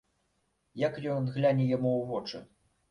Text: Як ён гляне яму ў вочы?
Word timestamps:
Як 0.87 0.99
ён 1.17 1.31
гляне 1.37 1.71
яму 1.77 1.91
ў 1.99 2.03
вочы? 2.13 2.47